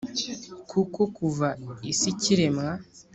[0.69, 1.47] Kuko kuva
[1.91, 2.69] isi ikiremwa